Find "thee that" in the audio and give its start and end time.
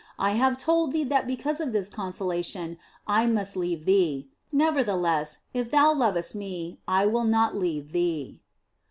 0.93-1.27